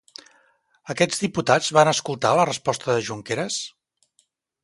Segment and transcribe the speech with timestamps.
[0.93, 3.59] Aquests diputats van escoltar la resposta de Junqueras?